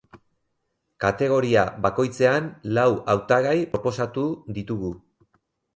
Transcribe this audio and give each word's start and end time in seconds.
Kategoria 1.03 1.65
bakoitzean 1.87 2.49
lau 2.79 2.89
hautagai 3.15 3.57
proposatu 3.77 4.29
ditugu. 4.59 4.95